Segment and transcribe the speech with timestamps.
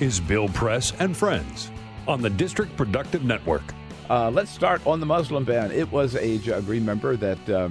[0.00, 1.70] Is Bill Press and Friends
[2.08, 3.62] on the District Productive Network.
[4.08, 5.70] Uh, let's start on the Muslim ban.
[5.70, 6.38] It was a.
[6.62, 7.68] Remember that uh,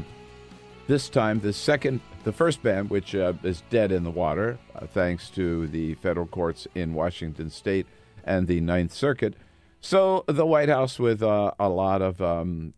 [0.87, 4.85] this time, the second, the first ban, which uh, is dead in the water, uh,
[4.85, 7.87] thanks to the federal courts in Washington State
[8.23, 9.33] and the Ninth Circuit.
[9.81, 12.73] So the White House, with uh, a lot of, um,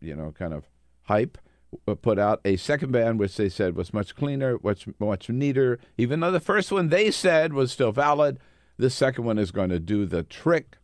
[0.00, 0.64] you know, kind of
[1.02, 1.36] hype,
[2.02, 5.78] put out a second ban, which they said was much cleaner, much much neater.
[5.96, 8.38] Even though the first one they said was still valid,
[8.76, 10.78] this second one is going to do the trick.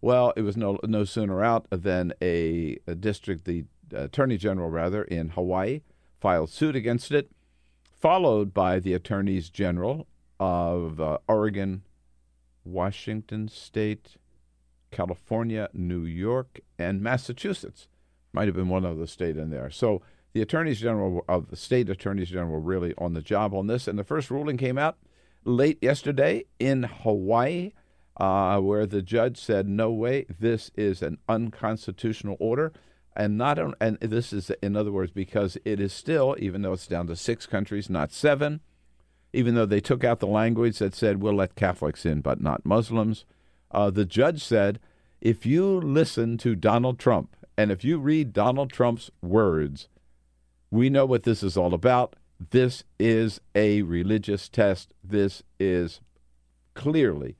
[0.00, 5.04] Well, it was no no sooner out than a, a district, the attorney general rather
[5.04, 5.82] in Hawaii,
[6.20, 7.30] filed suit against it,
[8.00, 10.06] followed by the attorneys general
[10.40, 11.82] of uh, Oregon,
[12.64, 14.16] Washington State,
[14.90, 17.86] California, New York, and Massachusetts.
[18.32, 19.70] Might have been one other state in there.
[19.70, 23.86] So the attorneys general of the state attorneys general really on the job on this,
[23.86, 24.98] and the first ruling came out
[25.44, 27.72] late yesterday in Hawaii,
[28.16, 32.72] uh, where the judge said, "No way, this is an unconstitutional order."
[33.14, 36.72] And not on, and this is in other words because it is still, even though
[36.72, 38.60] it's down to six countries, not seven,
[39.32, 42.64] even though they took out the language that said we'll let Catholics in but not
[42.64, 43.24] Muslims.
[43.70, 44.78] Uh, the judge said,
[45.20, 49.88] if you listen to Donald Trump and if you read Donald Trump's words,
[50.72, 52.16] we know what this is all about.
[52.50, 54.94] This is a religious test.
[55.04, 56.00] This is
[56.74, 57.36] clearly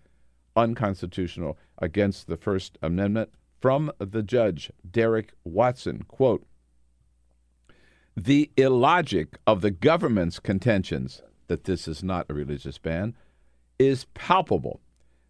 [0.54, 3.31] unconstitutional against the First Amendment.
[3.59, 6.44] From the judge, Derrick Watson, quote,
[8.15, 13.16] the illogic of the government's contentions that this is not a religious ban
[13.78, 14.81] is palpable.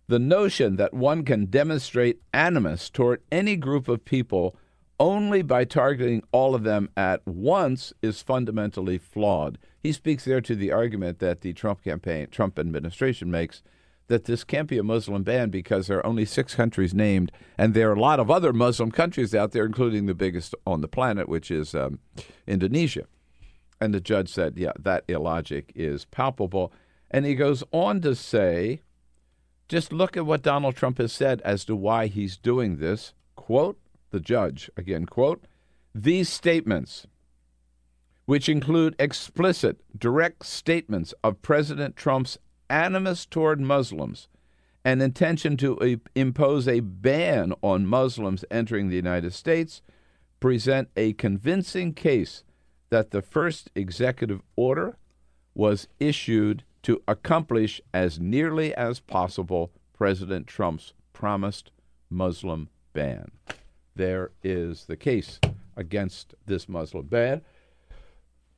[0.08, 4.56] The notion that one can demonstrate animus toward any group of people
[4.98, 9.58] only by targeting all of them at once is fundamentally flawed.
[9.80, 13.62] He speaks there to the argument that the Trump campaign, Trump administration makes
[14.08, 17.72] that this can't be a Muslim ban because there are only six countries named, and
[17.72, 20.88] there are a lot of other Muslim countries out there, including the biggest on the
[20.88, 21.98] planet, which is um,
[22.46, 23.06] Indonesia.
[23.80, 26.72] And the judge said, yeah, that illogic is palpable.
[27.10, 28.82] And he goes on to say,
[29.68, 33.14] just look at what Donald Trump has said as to why he's doing this.
[33.34, 33.78] Quote,
[34.12, 35.44] the judge, again, quote,
[35.94, 37.06] these statements,
[38.24, 42.38] which include explicit, direct statements of President Trump's
[42.70, 44.28] animus toward Muslims
[44.84, 49.82] and intention to impose a ban on Muslims entering the United States,
[50.40, 52.42] present a convincing case
[52.90, 54.96] that the first executive order
[55.54, 61.70] was issued to accomplish as nearly as possible President Trump's promised
[62.10, 63.30] Muslim ban
[63.94, 65.38] there is the case
[65.76, 67.42] against this Muslim ban.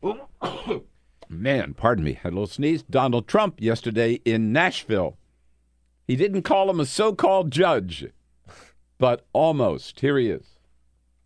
[1.28, 2.82] Man, pardon me, had a little sneeze.
[2.82, 5.16] Donald Trump yesterday in Nashville.
[6.06, 8.06] He didn't call him a so called judge,
[8.98, 10.00] but almost.
[10.00, 10.44] Here he is.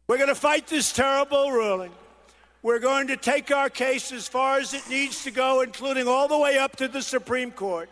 [0.07, 1.91] We're going to fight this terrible ruling.
[2.63, 6.29] We're going to take our case as far as it needs to go, including all
[6.29, 7.91] the way up to the Supreme Court.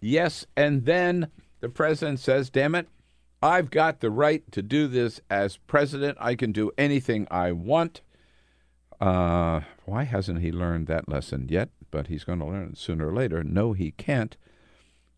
[0.00, 1.28] Yes, and then
[1.60, 2.88] the president says, damn it,
[3.42, 6.18] I've got the right to do this as president.
[6.20, 8.00] I can do anything I want.
[9.00, 11.68] Uh, why hasn't he learned that lesson yet?
[11.90, 13.44] But he's going to learn it sooner or later.
[13.44, 14.36] No, he can't.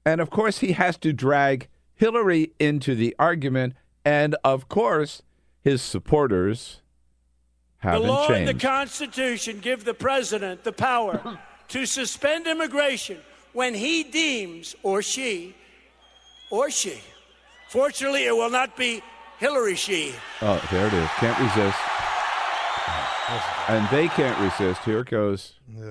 [0.05, 3.75] And of course, he has to drag Hillary into the argument.
[4.05, 5.23] And of course,
[5.63, 6.83] his supporters
[7.79, 8.51] haven't the law changed.
[8.51, 11.39] and the Constitution give the president the power
[11.69, 13.19] to suspend immigration
[13.53, 15.55] when he deems, or she,
[16.51, 17.01] or she,
[17.71, 19.01] Fortunately, it will not be
[19.39, 20.13] Hillary she.
[20.43, 21.09] Oh, there it is.
[21.19, 21.79] Can't resist.
[23.69, 24.83] And they can't resist.
[24.85, 25.55] Here it goes.
[25.73, 25.91] Yeah.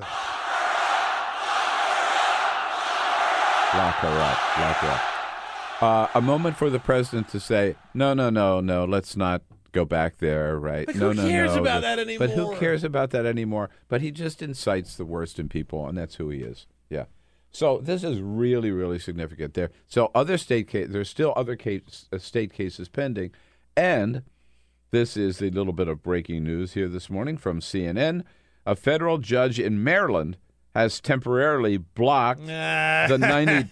[3.77, 4.57] Lock her up.
[4.59, 5.01] Lock her up.
[5.81, 9.41] Uh, a moment for the president to say, no, no, no, no, let's not
[9.71, 10.85] go back there, right?
[10.85, 11.61] But no, who no, cares no.
[11.61, 12.27] about that anymore?
[12.27, 13.69] But who cares about that anymore?
[13.87, 16.67] But he just incites the worst in people, and that's who he is.
[16.89, 17.05] Yeah.
[17.51, 19.71] So this is really, really significant there.
[19.87, 23.31] So other state case, there's still other case, uh, state cases pending,
[23.75, 24.23] and
[24.91, 28.23] This is a little bit of breaking news here this morning from CNN.
[28.65, 30.37] A federal judge in Maryland
[30.73, 33.69] has temporarily blocked the 90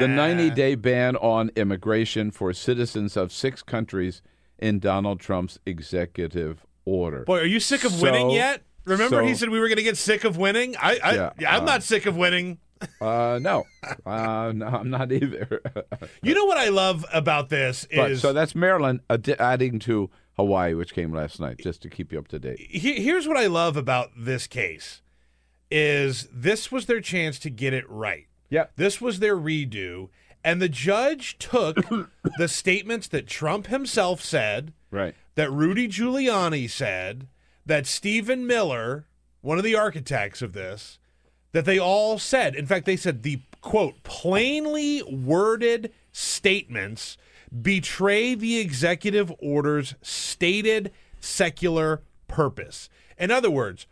[0.00, 4.20] the 90 day ban on immigration for citizens of six countries
[4.58, 7.24] in Donald Trump's executive order.
[7.24, 8.62] Boy, are you sick of So- winning yet?
[8.84, 10.74] Remember, he said we were going to get sick of winning.
[10.76, 12.58] I, I, yeah, I'm uh, not sick of winning.
[13.00, 13.64] Uh, no,
[14.06, 15.60] uh, no, I'm not either.
[16.22, 20.08] You know what I love about this but is so that's Maryland addi- adding to
[20.36, 22.58] Hawaii, which came last night, just to keep you up to date.
[22.60, 25.02] he- here's what I love about this case
[25.70, 28.26] is this was their chance to get it right.
[28.50, 28.66] Yeah.
[28.76, 30.08] This was their redo,
[30.44, 31.76] and the judge took
[32.38, 35.14] the statements that Trump himself said, Right.
[35.34, 37.26] that Rudy Giuliani said,
[37.64, 39.06] that Stephen Miller,
[39.40, 40.98] one of the architects of this,
[41.52, 42.54] that they all said.
[42.54, 47.16] In fact, they said the quote plainly worded statements
[47.60, 50.90] betray the executive order's stated
[51.20, 52.88] secular purpose.
[53.18, 53.86] In other words,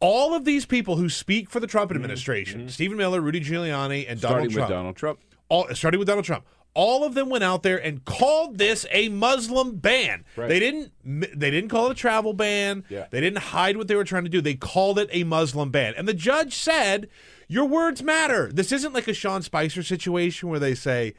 [0.00, 4.18] all of these people who speak for the Trump administration, Stephen Miller, Rudy Giuliani, and
[4.20, 4.50] Donald Mm-hmm.
[4.50, 5.20] Starting Trump, with Donald Trump.
[5.48, 6.44] all starting with Donald Trump.
[6.74, 10.24] All of them went out there and called this a Muslim ban.
[10.36, 10.48] Right.
[10.48, 10.92] They didn't.
[11.04, 12.84] They didn't call it a travel ban.
[12.88, 13.06] Yeah.
[13.10, 14.40] They didn't hide what they were trying to do.
[14.40, 15.94] They called it a Muslim ban.
[15.96, 17.08] And the judge said,
[17.48, 18.50] "Your words matter.
[18.52, 21.14] This isn't like a Sean Spicer situation where they say."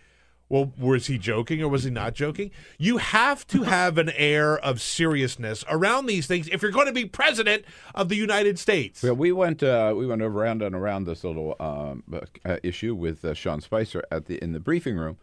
[0.49, 2.51] Well, was he joking or was he not joking?
[2.77, 6.91] You have to have an air of seriousness around these things if you're going to
[6.91, 7.63] be president
[7.95, 9.01] of the United States.
[9.01, 12.03] Well, we went uh, we went around and around this little um,
[12.43, 15.19] uh, issue with uh, Sean Spicer at the in the briefing room,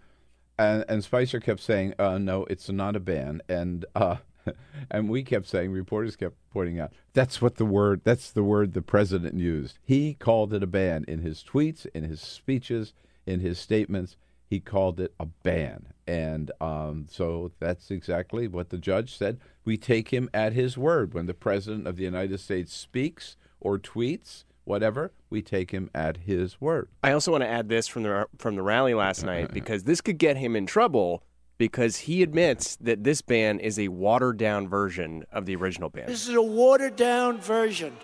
[0.59, 4.17] and, and Spicer kept saying, uh, "No, it's not a ban," and uh,
[4.91, 8.03] and we kept saying, reporters kept pointing out, "That's what the word.
[8.05, 9.79] That's the word the president used.
[9.85, 12.93] He called it a ban in his tweets, in his speeches,
[13.27, 14.17] in his statements.
[14.47, 19.39] He called it a ban." And um, so that's exactly what the judge said.
[19.65, 21.13] We take him at his word.
[21.13, 26.19] When the president of the United States speaks or tweets, whatever, we take him at
[26.19, 26.89] his word.
[27.03, 30.01] I also want to add this from the from the rally last night because this
[30.01, 31.23] could get him in trouble
[31.57, 36.07] because he admits that this ban is a watered down version of the original ban.
[36.07, 37.97] This is a watered down version.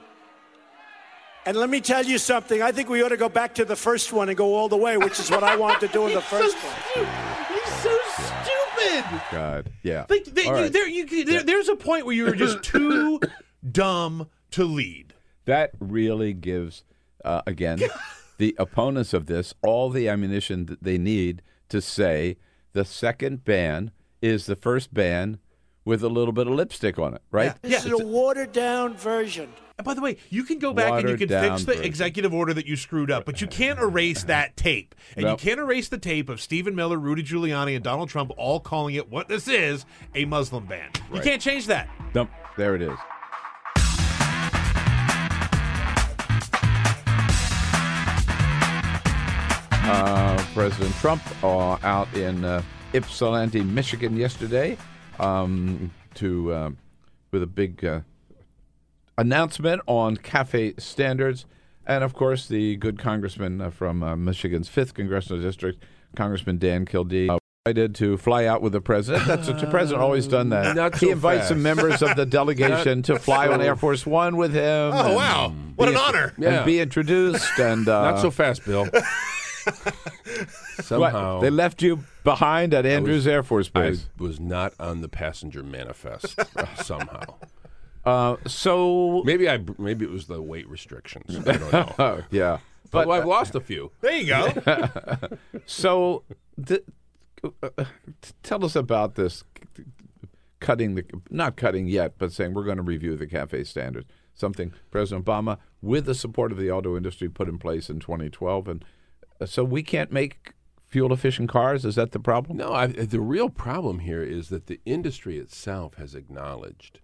[1.46, 2.62] And let me tell you something.
[2.62, 4.78] I think we ought to go back to the first one and go all the
[4.78, 7.06] way, which is what I wanted to do in the first one.
[7.48, 9.04] He's so stupid.
[9.12, 10.06] Oh, God, yeah.
[10.08, 10.72] Like they, All you, right.
[10.72, 13.20] there, you, there, there's a point where you're just too
[13.72, 15.13] dumb to lead.
[15.46, 16.84] That really gives,
[17.24, 17.80] uh, again,
[18.38, 22.36] the opponents of this all the ammunition that they need to say
[22.72, 25.38] the second ban is the first ban
[25.84, 27.54] with a little bit of lipstick on it, right?
[27.62, 27.70] Yeah.
[27.70, 29.52] This is a watered down version.
[29.76, 31.84] And by the way, you can go back and you can fix the version.
[31.84, 34.94] executive order that you screwed up, but you can't erase that tape.
[35.16, 35.32] And No.
[35.32, 38.94] you can't erase the tape of Stephen Miller, Rudy Giuliani, and Donald Trump all calling
[38.94, 40.88] it what this is a Muslim ban.
[41.12, 41.88] You can't change that.
[42.14, 42.30] Nope.
[42.56, 42.96] There it is.
[49.86, 52.62] Uh, President Trump uh, out in uh,
[52.94, 54.78] Ypsilanti, Michigan yesterday
[55.18, 56.70] um, to uh,
[57.32, 58.00] with a big uh,
[59.18, 61.44] announcement on CAFE standards,
[61.86, 65.82] and of course the good congressman uh, from uh, Michigan's fifth congressional district,
[66.16, 67.28] Congressman Dan Kildee.
[67.28, 69.24] Uh, Invited to fly out with the president.
[69.26, 70.76] That's what the president always done that.
[70.76, 71.48] Not he so invites fast.
[71.48, 74.92] some members of the delegation to fly on Air Force One with him.
[74.94, 75.54] Oh, wow.
[75.76, 76.32] What an be- honor.
[76.36, 76.64] And Yeah.
[76.64, 77.58] be introduced.
[77.58, 78.86] And uh, Not so fast, Bill.
[80.78, 80.84] what?
[80.84, 83.80] Somehow they left you behind at Andrews Air Force Base.
[83.82, 84.08] I Base.
[84.18, 86.38] was not on the passenger manifest
[86.82, 87.22] somehow.
[88.04, 91.36] Uh, so Maybe I maybe it was the weight restrictions.
[91.46, 91.94] I don't know.
[91.98, 92.58] Oh, yeah,
[92.90, 93.92] but but I've lost a few.
[94.00, 95.28] There you go.
[95.66, 96.24] so
[96.64, 96.84] th-
[97.62, 97.84] uh,
[98.42, 99.44] tell us about this
[100.60, 104.06] cutting the not cutting yet, but saying we're going to review the CAFE standards.
[104.34, 108.66] Something President Obama, with the support of the auto industry, put in place in 2012,
[108.66, 108.86] and uh,
[109.44, 110.52] so we can't make
[110.86, 111.84] fuel efficient cars.
[111.84, 112.56] Is that the problem?
[112.56, 117.00] No, I, the real problem here is that the industry itself has acknowledged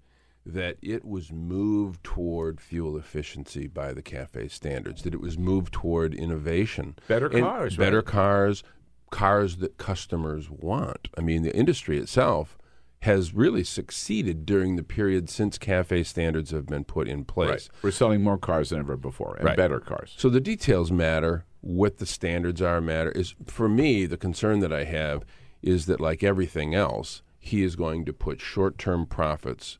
[0.46, 5.72] that it was moved toward fuel efficiency by the CAFE standards, that it was moved
[5.72, 6.96] toward innovation.
[7.08, 8.62] Better cars, Better cars,
[9.10, 11.08] cars that customers want.
[11.18, 12.56] I mean, the industry itself
[13.02, 17.68] has really succeeded during the period since CAFE standards have been put in place.
[17.82, 19.56] We're selling more cars than ever before, and Right.
[19.56, 20.14] better cars.
[20.16, 21.44] So the details matter.
[21.60, 23.10] What the standards are matter.
[23.10, 25.24] Is for me the concern that I have
[25.62, 29.78] is that like everything else, he is going to put short-term profits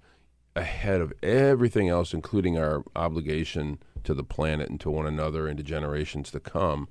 [0.56, 5.56] ahead of everything else, including our obligation to the planet and to one another and
[5.58, 6.88] to generations to come.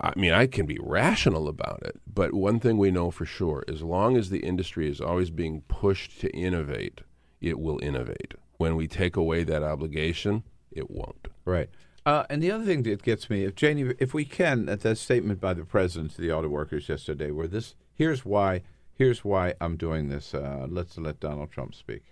[0.00, 3.64] I mean, I can be rational about it, but one thing we know for sure:
[3.68, 7.00] as long as the industry is always being pushed to innovate,
[7.40, 8.34] it will innovate.
[8.56, 11.28] When we take away that obligation, it won't.
[11.44, 11.70] Right.
[12.06, 14.96] Uh, and the other thing that gets me, if Jamie, if we can, at that
[14.96, 18.62] statement by the president to the auto workers yesterday, where this, here's why,
[18.94, 20.32] here's why I'm doing this.
[20.34, 22.02] Uh, let's let Donald Trump speak.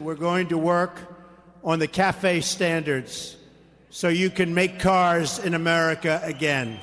[0.00, 1.00] We're going to work
[1.64, 3.36] on the CAFE standards
[3.90, 6.78] so you can make cars in America again.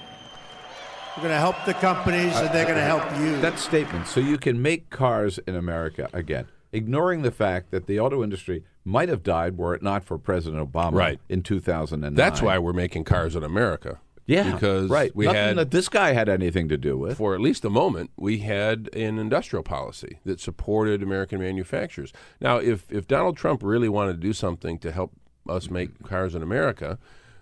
[1.15, 3.39] We're going to help the companies, and they're going to help you.
[3.39, 7.99] That statement, so you can make cars in America again, ignoring the fact that the
[7.99, 11.19] auto industry might have died were it not for President Obama Right.
[11.27, 12.13] in 2009.
[12.15, 13.99] That's why we're making cars in America.
[14.27, 15.15] yeah, because right.
[15.15, 17.17] we Nothing had that this guy had anything to do with.
[17.17, 22.13] for at least a moment, we had an industrial policy that supported American manufacturers.
[22.39, 25.11] Now, if, if Donald Trump really wanted to do something to help
[25.49, 26.97] us make cars in America,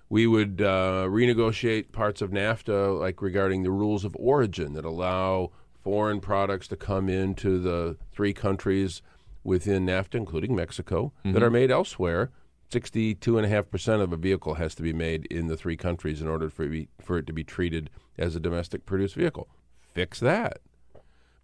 [0.09, 5.51] we would uh, renegotiate parts of NAFTA, like regarding the rules of origin that allow
[5.81, 9.01] foreign products to come into the three countries
[9.43, 11.43] within NAFTA, including Mexico, that mm-hmm.
[11.43, 12.31] are made elsewhere.
[12.71, 16.63] 62.5% of a vehicle has to be made in the three countries in order for,
[16.63, 19.47] it be, for it to be treated as a domestic produced vehicle.
[19.93, 20.59] Fix that.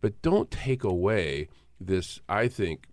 [0.01, 2.87] But don't take away this, I think,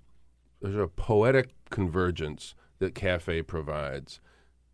[0.61, 4.21] there's a poetic convergence that CAFE provides.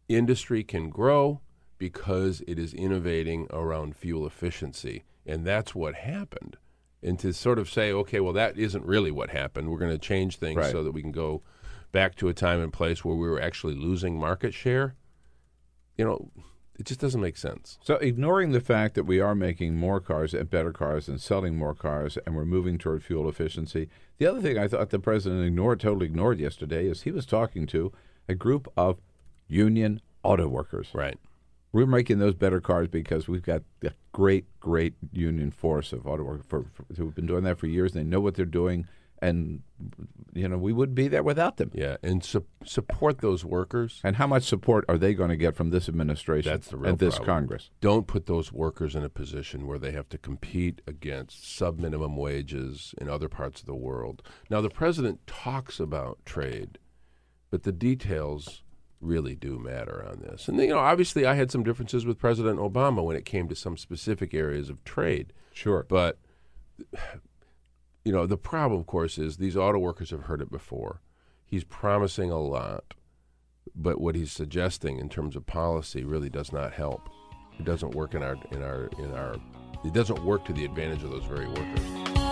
[0.09, 1.41] Industry can grow
[1.79, 5.05] because it is innovating around fuel efficiency.
[5.27, 6.57] And that's what happened.
[7.03, 9.71] And to sort of say, okay, well, that isn't really what happened.
[9.71, 10.71] We're going to change things Right.
[10.71, 11.43] so that we can go
[11.91, 14.95] back to a time and place where we were actually losing market share.
[15.99, 16.31] You know,
[16.79, 17.79] it just doesn't make sense.
[17.83, 21.57] So, ignoring the fact that we are making more cars and better cars and selling
[21.57, 25.45] more cars and we're moving toward fuel efficiency, the other thing I thought the president
[25.45, 27.93] ignored, totally ignored yesterday, is he was talking to
[28.29, 29.01] a group of
[29.49, 30.89] union auto workers.
[30.95, 31.19] Right.
[31.73, 36.23] We're making those better cars because we've got the great, great union force of auto
[36.23, 37.93] workers for, for, who've been doing that for years.
[37.93, 38.87] They know what they're doing,
[39.23, 39.63] and
[40.35, 41.71] you know we wouldn't be there without them.
[41.73, 41.97] Yeah.
[42.03, 44.01] And su- support those workers.
[44.05, 46.91] And how much support are they going to get from this administration That's the real
[46.91, 47.37] and this problem.
[47.37, 47.71] Congress?
[47.81, 52.17] Don't put those workers in a position where they have to compete against sub minimum
[52.17, 54.23] wages in other parts of the world.
[54.51, 56.79] Now, the president talks about trade,
[57.51, 58.63] but the details
[59.03, 60.49] really do matter on this.
[60.49, 63.57] And, you know, obviously, I had some differences with President Obama when it came to
[63.57, 65.33] some specific areas of trade.
[65.53, 65.85] Sure.
[65.89, 66.19] But,
[68.05, 71.01] you know, the problem, of course, is these auto workers have heard it before.
[71.45, 72.95] He's promising a lot,
[73.75, 77.11] but what he's suggesting in terms of policy really does not help.
[77.59, 79.37] It doesn't work in our in our in our.
[79.85, 82.32] It doesn't work to the advantage of those very workers.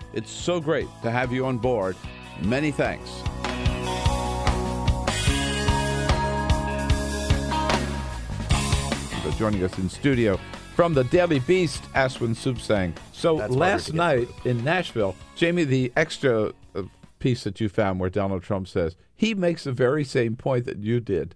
[0.13, 1.95] It's so great to have you on board.
[2.41, 3.09] Many thanks.
[9.21, 10.39] For joining us in studio
[10.75, 12.93] from the Daily Beast, Asawin Suebsaeng.
[13.13, 16.83] So That's last night in Nashville, Jamie, the extra uh,
[17.19, 20.79] piece that you found where Donald Trump says he makes the very same point that
[20.79, 21.35] you did,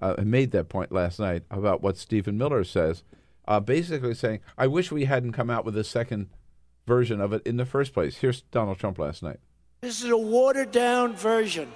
[0.00, 3.02] uh, and made that point last night about what Stephen Miller says,
[3.48, 6.28] uh, basically saying, "I wish we hadn't come out with a second
[6.86, 9.38] version of it in the first place." Here's Donald Trump last night.
[9.80, 11.70] This is a watered down version.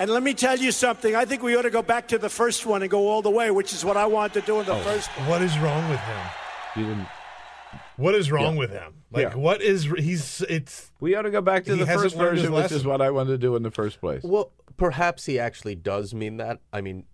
[0.00, 1.16] And let me tell you something.
[1.16, 3.30] I think we ought to go back to the first one and go all the
[3.30, 4.80] way, which is what I wanted to do in the Oh.
[4.80, 5.28] first one.
[5.28, 6.26] What is wrong with him?
[6.76, 7.06] You didn't.
[7.96, 9.02] What is wrong with him?
[9.10, 9.34] Like, Yeah.
[9.34, 10.40] what is he's?
[10.42, 13.30] It's We ought to go back to the first version, which is what I wanted
[13.32, 14.22] to do in the first place.
[14.22, 16.60] Well, perhaps he actually does mean that.
[16.72, 17.06] I mean,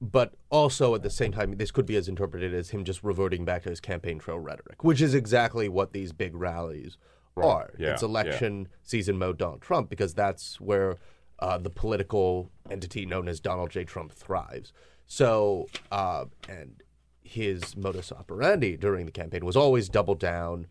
[0.00, 3.44] but also at the same time, this could be as interpreted as him just reverting
[3.44, 6.98] back to his campaign trail rhetoric, which is exactly what these big rallies
[7.36, 7.72] are.
[7.78, 10.96] Yeah, it's election season mode Donald Trump because that's where
[11.38, 13.84] uh, the political entity known as Donald J.
[13.84, 14.72] Trump thrives.
[15.06, 16.82] So, uh, and
[17.22, 20.66] his modus operandi during the campaign was always double down,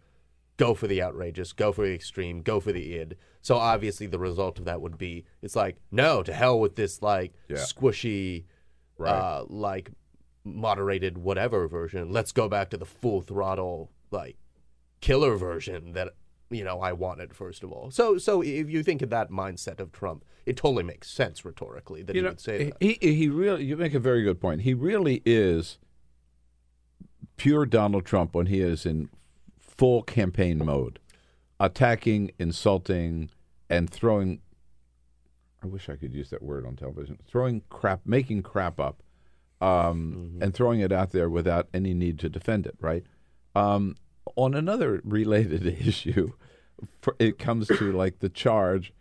[0.58, 3.18] go for the outrageous, go for the extreme, go for the id.
[3.42, 7.02] So obviously the result of that would be it's like no to hell with this
[7.02, 7.58] like Yeah.
[7.58, 8.46] squishy,
[9.00, 9.92] uh, like
[10.44, 12.12] moderated whatever version.
[12.12, 14.38] Let's go back to the full throttle like
[15.02, 16.10] killer version that
[16.50, 17.92] you know I wanted first of all.
[17.92, 22.04] So so if you think of that mindset of Trump, it totally makes sense rhetorically
[22.04, 22.78] that you he know, would say that.
[22.80, 23.64] he he really.
[23.66, 24.62] You make a very good point.
[24.62, 25.80] He really is
[27.38, 29.10] pure Donald Trump when he is in
[29.60, 31.00] full campaign mode,
[31.60, 33.30] attacking, insulting,
[33.70, 34.42] and throwing.
[35.66, 37.18] I wish I could use that word on television.
[37.28, 39.02] Throwing crap, making crap up,
[39.62, 42.76] um, and throwing it out there without any need to defend it.
[42.80, 43.04] Right.
[43.56, 43.96] Um,
[44.36, 46.34] on another related issue,
[47.02, 48.94] for, it comes to like the charge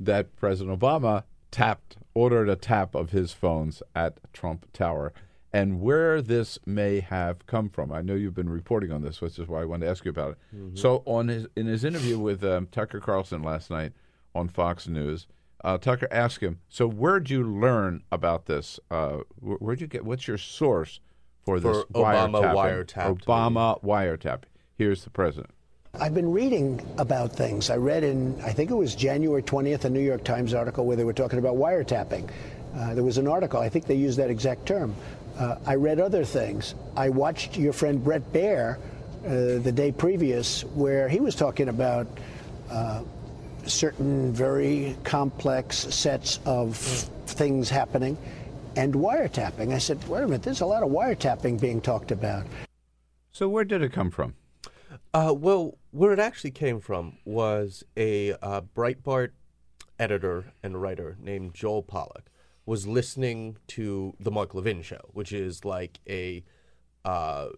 [0.00, 5.12] that President Obama tapped, ordered a tap of his phones at Trump Tower,
[5.52, 7.92] and where this may have come from.
[7.92, 10.10] I know you've been reporting on this, which is why I wanted to ask you
[10.10, 10.38] about it.
[10.78, 13.92] So, on his in his interview with um, Tucker Carlson last night
[14.34, 15.26] on Fox News,
[15.64, 18.78] uh, Tucker asked him, "So, where'd you learn about this?
[18.90, 20.04] Uh, where'd you get?
[20.04, 21.00] What's your source
[21.44, 22.86] for this For Obama wiretapping?
[22.86, 24.42] wiretapped Obama wiretap."
[24.76, 25.50] Here's the president.
[25.98, 27.70] I've been reading about things.
[27.70, 30.94] I read in, I think it was January 20th, a New York Times article where
[30.96, 32.28] they were talking about wiretapping.
[32.76, 34.94] Uh, there was an article, I think they used that exact term.
[35.38, 36.74] Uh, I read other things.
[36.96, 38.76] I watched your friend Bret Baier
[39.24, 42.06] uh, the day previous, where he was talking about
[42.70, 43.02] uh,
[43.66, 48.16] certain very complex sets of things happening
[48.76, 49.72] and wiretapping.
[49.72, 52.46] I said, wait a minute, there's a lot of wiretapping being talked about.
[53.32, 54.34] So, where did it come from?
[55.12, 59.30] Uh, well, where it actually came from was a uh, Breitbart
[59.98, 62.26] editor and writer named Joel Pollak
[62.66, 66.44] was listening to the Mark Levin show, which is like a
[67.04, 67.48] uh,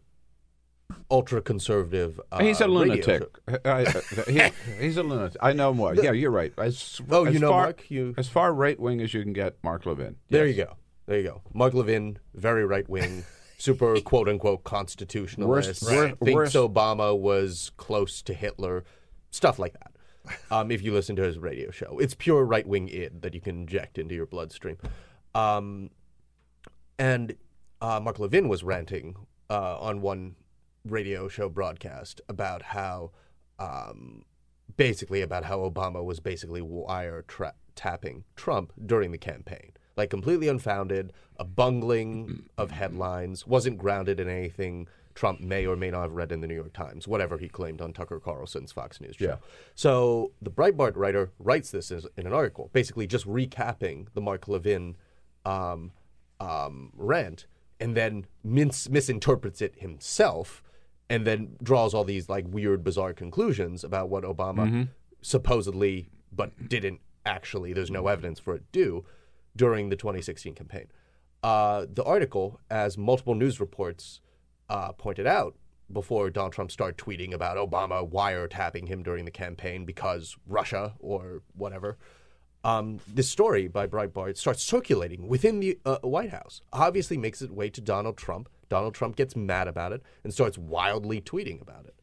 [1.11, 2.21] ultra conservative.
[2.33, 3.23] Uh, he's a lunatic.
[3.49, 3.59] show.
[3.64, 5.37] I- I- he- he's a lunatic.
[5.40, 5.95] I know more.
[5.95, 6.52] yeah, you're right.
[6.59, 7.90] As, Oh, you know far, Mark?
[7.90, 10.16] You- as far right wing as you can get, Mark Levin.
[10.30, 10.57] There Yes.
[10.57, 10.73] you go.
[11.07, 11.42] There you go.
[11.54, 13.25] Mark Levin, very right wing,
[13.59, 15.83] super quote unquote constitutionalist.
[15.83, 18.85] Worst- wor- Thinks worst- Obama was close to Hitler,
[19.30, 19.92] stuff like that.
[20.50, 23.40] Um, if you listen to his radio show, it's pure right wing id that you
[23.40, 24.76] can inject into your bloodstream.
[25.35, 25.88] Um,
[26.99, 27.35] and
[27.80, 29.16] uh, Mark Levin was ranting
[29.49, 30.35] uh, on one
[30.90, 33.11] radio show broadcast about how,
[33.59, 34.25] um,
[34.76, 39.72] basically, about how Obama was basically wire tra- tapping Trump during the campaign.
[39.96, 45.90] Like completely unfounded, a bungling of headlines, wasn't grounded in anything Trump may or may
[45.90, 49.01] not have read in the New York Times, whatever he claimed on Tucker Carlson's Fox
[49.01, 49.24] News show.
[49.24, 49.37] Yeah.
[49.74, 54.46] So the Breitbart writer writes this as, in an article, basically just recapping the Mark
[54.46, 54.96] Levin
[55.44, 55.90] um,
[56.38, 57.46] um, rant,
[57.81, 60.62] and then mis- misinterprets it himself,
[61.11, 64.88] and then draws all these like weird, bizarre conclusions about what Obama
[65.23, 67.73] supposedly, but didn't actually.
[67.73, 68.62] There's no evidence for it.
[68.73, 69.05] Do
[69.57, 70.87] during the 2016 campaign.
[71.42, 74.21] Uh, the article, as multiple news reports
[74.68, 75.57] uh, pointed out
[75.92, 81.42] before Donald Trump started tweeting about Obama wiretapping him during the campaign because Russia or
[81.55, 81.97] whatever.
[82.64, 86.61] Um, this story by Breitbart starts circulating within the uh, White House.
[86.73, 88.49] Obviously, makes its way to Donald Trump.
[88.68, 91.94] Donald Trump gets mad about it and starts wildly tweeting about it,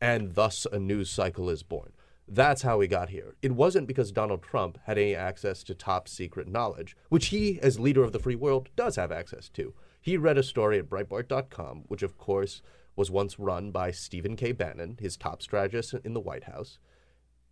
[0.00, 1.92] and thus a news cycle is born.
[2.28, 3.34] That's how we got here.
[3.42, 7.80] It wasn't because Donald Trump had any access to top secret knowledge, which he, as
[7.80, 9.74] leader of the free world, does have access to.
[10.00, 12.62] He read a story at Breitbart.com, which of course
[12.96, 14.52] was once run by Stephen K.
[14.52, 16.78] Bannon, his top strategist in the White House,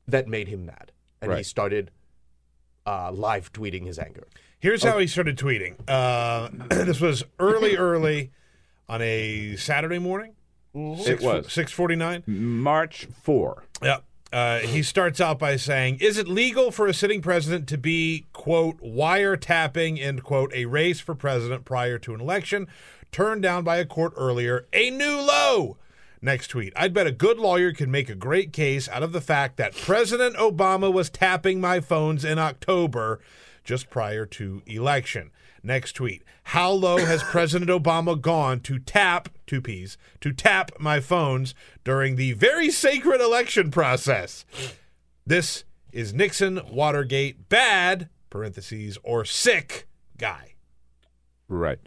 [0.07, 0.93] that made him mad.
[1.23, 1.91] And he started
[2.87, 4.27] uh, live tweeting his anger.
[4.59, 5.77] Here's how he started tweeting.
[5.89, 8.31] Uh, this was early, early
[8.91, 10.33] on a Saturday morning.
[10.75, 11.53] It was.
[11.53, 12.25] six forty nine.
[12.27, 13.65] March 4.
[13.83, 13.99] Yeah.
[14.33, 18.27] Uh, he starts out by saying, "Is it legal for a sitting president to be
[18.33, 22.69] quote wiretapping end quote a race for president prior to an election
[23.11, 24.67] turned down by a court earlier?
[24.73, 25.77] A new low."
[26.23, 26.73] Next tweet.
[26.77, 29.75] I'd bet a good lawyer could make a great case out of the fact that
[29.75, 33.21] President Obama was tapping my phones in October
[33.65, 35.31] just prior to election.
[35.63, 36.23] Next tweet.
[36.45, 42.17] How low has President Obama gone to tap, two P's, to tap my phones during
[42.17, 44.45] the very sacred election process?
[45.27, 50.55] This is Nixon Watergate bad, parentheses, or sick guy.
[51.49, 51.79] Right.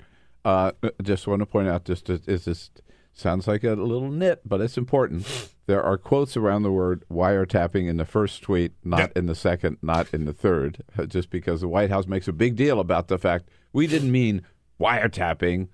[0.45, 2.81] Uh, just want to point out, just it just
[3.13, 5.49] sounds like a little nit, but it's important.
[5.65, 9.11] There are quotes around the word wiretapping in the first tweet, not Yep.
[9.17, 12.55] in the second, not in the third, just because the White House makes a big
[12.55, 14.43] deal about the fact we didn't mean
[14.79, 15.67] wiretapping.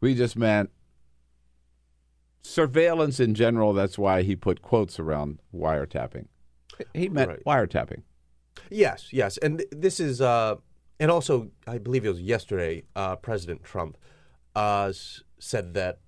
[0.00, 0.70] We just meant
[2.42, 3.72] surveillance in general.
[3.72, 6.26] That's why he put quotes around wiretapping.
[6.94, 7.44] He meant Right.
[7.44, 8.02] wiretapping.
[8.70, 10.56] Yes, yes, and this is, uh,
[11.00, 12.84] and also I believe it was yesterday.
[12.94, 13.96] Uh, President Trump
[14.54, 14.92] uh,
[15.38, 16.00] said that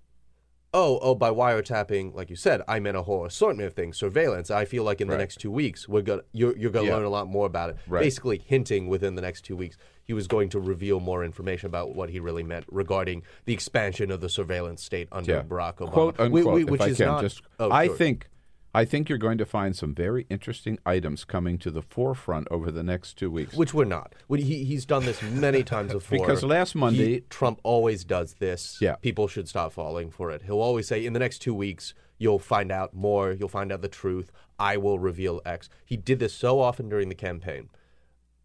[0.74, 3.96] oh, oh, by wiretapping, like you said, I meant a whole assortment of things.
[3.96, 4.50] Surveillance.
[4.50, 5.14] I feel like in Right.
[5.14, 6.96] the next two weeks, we're gonna you're, you're gonna Yeah.
[6.96, 7.76] learn a lot more about it.
[7.86, 8.02] Right.
[8.02, 11.94] Basically, hinting within the next two weeks, he was going to reveal more information about
[11.94, 15.42] what he really meant regarding the expansion of the surveillance state under Yeah.
[15.42, 15.92] Barack Obama.
[15.92, 16.54] Quote unquote.
[16.54, 17.20] we- if which I is can, not.
[17.22, 17.96] just oh, I sure.
[17.96, 18.28] think
[18.74, 22.70] I think you're going to find some very interesting items coming to the forefront over
[22.70, 23.54] the next two weeks.
[23.54, 24.14] Which we're not.
[24.30, 26.18] He, he's done this many times before.
[26.18, 28.78] Because last Monday- He- Trump always does this.
[28.80, 28.96] Yeah.
[28.96, 30.42] People should stop falling for it.
[30.42, 33.32] He'll always say, in the next two weeks, you'll find out more.
[33.32, 34.30] You'll find out the truth.
[34.58, 35.68] I will reveal X.
[35.86, 37.70] He did this so often during the campaign.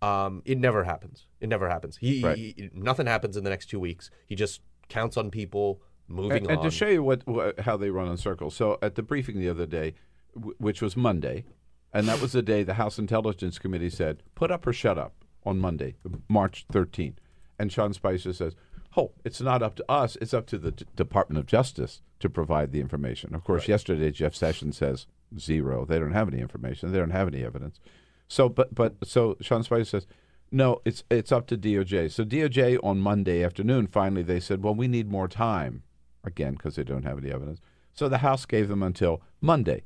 [0.02, 1.26] Um, it never happens.
[1.42, 1.98] It never happens.
[1.98, 2.38] He, Right.
[2.38, 4.10] he- nothing happens in the next two weeks.
[4.26, 7.90] He just counts on people moving and, and to show you what, what how they
[7.90, 8.56] run in circles.
[8.56, 9.96] So at the briefing the other day,
[10.36, 11.46] w- which was Monday,
[11.94, 15.14] and that was the day the House Intelligence Committee said, "Put up or shut up"
[15.46, 15.96] on Monday,
[16.28, 17.18] March 13th.
[17.60, 18.56] And Sean Spicer says,
[18.98, 22.30] "Oh, it's not up to us; it's up to the D- Department of Justice to
[22.30, 25.86] provide the information." Of course, yesterday Jeff Sessions says zero.
[25.86, 26.92] They don't have any information.
[26.92, 27.80] They don't have any evidence.
[28.28, 30.08] So, but but so Sean Spicer says,
[30.54, 32.12] no, it's it's up to DOJ.
[32.12, 35.84] So DOJ on Monday afternoon finally they said, well, we need more time,
[36.24, 37.60] again because they don't have any evidence.
[37.92, 39.84] So the House gave them until Monday,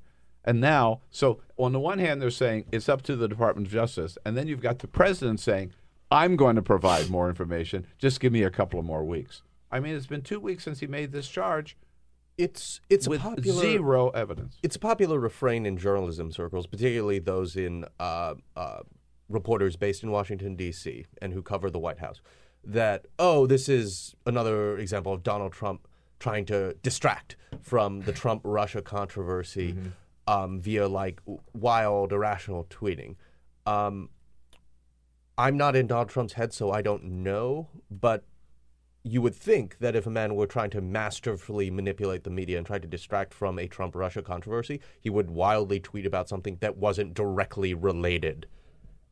[0.47, 3.73] and now so on the one hand they're saying it's up to the Department of
[3.73, 5.73] Justice, and then you've got the president saying,
[6.09, 7.85] I'm going to provide more information.
[7.99, 9.43] Just give me a couple of more weeks.
[9.69, 11.77] I mean, it's been two weeks since he made this charge
[12.37, 14.57] it's it's with a popular zero evidence.
[14.61, 18.79] it's a popular refrain in journalism circles, particularly those in uh, uh,
[19.27, 21.05] reporters based in Washington D.C.
[21.21, 22.21] and who cover the White House,
[22.63, 25.87] that oh, this is another example of Donald Trump
[26.19, 29.75] trying to distract from the Trump Russia controversy
[30.27, 31.21] um, via like
[31.53, 33.15] wild, irrational tweeting.
[33.65, 34.09] Um,
[35.37, 38.23] I'm not in Donald Trump's head, so I don't know, but
[39.03, 42.65] you would think that if a man were trying to masterfully manipulate the media and
[42.65, 46.77] try to distract from a Trump Russia controversy, he would wildly tweet about something that
[46.77, 48.47] wasn't directly related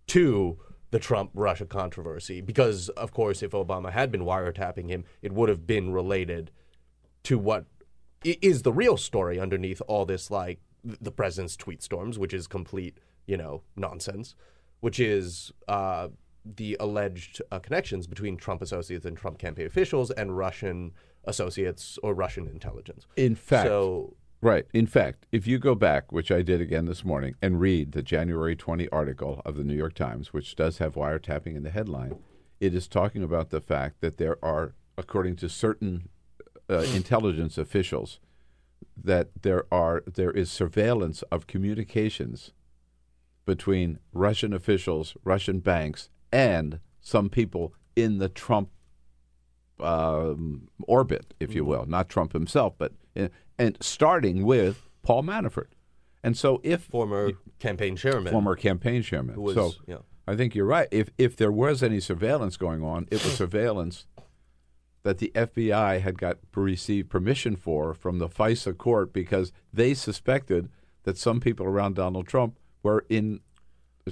[0.08, 0.60] to
[0.92, 2.42] the Trump Russia controversy.
[2.42, 6.52] Because, of course, if Obama had been wiretapping him, it would have been related
[7.24, 7.66] to what
[8.24, 13.00] is the real story underneath all this, like the president's tweet storms, which is complete,
[13.26, 14.36] you know, nonsense,
[14.80, 16.10] which is uh,
[16.46, 20.92] the alleged uh, connections between Trump associates and Trump campaign officials and Russian
[21.24, 23.08] associates or Russian intelligence.
[23.16, 24.68] In fact, so Right.
[24.74, 28.04] In fact, if you go back, which I did again this morning, and read the
[28.04, 32.20] January 20 article of the New York Times, which does have wiretapping in the headline,
[32.60, 36.10] it is talking about the fact that there are, according to certain
[36.70, 38.20] uh, intelligence officials,
[39.02, 42.52] that there are there is surveillance of communications
[43.46, 48.70] between Russian officials, Russian banks, and some people in the Trump
[49.80, 55.68] um, orbit, if you will, not Trump himself, but in, and starting with Paul Manafort.
[56.24, 58.32] And so, if former campaign chairman.
[58.32, 59.98] former campaign chairman, was- so yeah.
[60.28, 60.88] I think you're right.
[60.92, 64.08] If if there was any surveillance going on, it was surveillance
[65.06, 70.68] that the FBI had got received permission for from the FISA court because they suspected
[71.04, 73.40] that some people around Donald Trump were in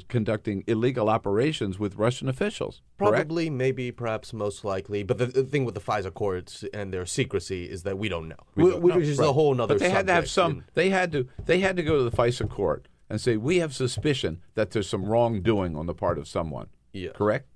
[0.08, 2.84] conducting illegal operations with Russian officials.
[3.00, 3.16] correct?
[3.28, 5.02] Probably, maybe, perhaps, most likely.
[5.02, 8.28] But the, the thing with the FISA courts and their secrecy is that we don't
[8.28, 9.02] know, We don't which know.
[9.02, 9.30] is Right.
[9.30, 9.74] a whole other.
[9.74, 10.52] But they had to have some.
[10.52, 10.76] subject.
[10.76, 11.28] They had to.
[11.46, 14.88] They had to go to the FISA court and say we have suspicion that there's
[14.88, 16.68] some wrongdoing on the part of someone.
[16.92, 17.14] Yes.
[17.16, 17.48] Correct.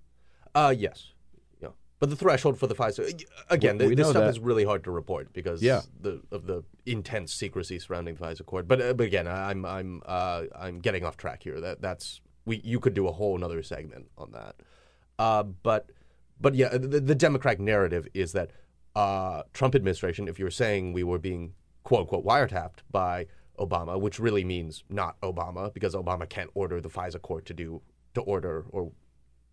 [0.55, 1.11] Uh, yes.
[1.99, 4.29] But the threshold for the FISA, again, We- we this stuff that.
[4.29, 5.81] is really hard to report because Yeah.
[5.99, 8.67] the, of the intense secrecy surrounding the FISA court.
[8.67, 11.59] But, uh, but again, I'm I'm uh, I'm getting off track here.
[11.59, 14.55] That that's we you could do a whole another segment on that.
[15.17, 15.89] Uh, but
[16.39, 18.51] but yeah, the, the Democratic narrative is that
[18.95, 23.25] uh, Trump administration, if you're saying we were being quote unquote wiretapped by
[23.57, 27.81] Obama, which really means not Obama, because Obama can't order the FISA court to do
[28.13, 28.91] to order or